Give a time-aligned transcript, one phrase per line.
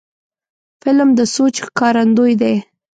[0.81, 2.55] فلم د سوچ ښکارندوی دی